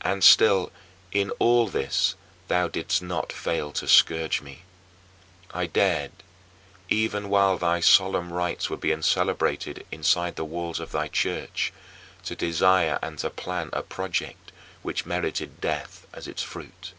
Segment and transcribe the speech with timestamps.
[0.00, 0.70] And still
[1.10, 2.14] in all this
[2.46, 4.62] thou didst not fail to scourge me.
[5.52, 6.12] I dared,
[6.88, 11.72] even while thy solemn rites were being celebrated inside the walls of thy church,
[12.26, 14.52] to desire and to plan a project
[14.82, 16.92] which merited death as its fruit.